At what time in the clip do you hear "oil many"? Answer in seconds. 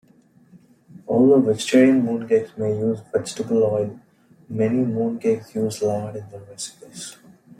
3.63-4.83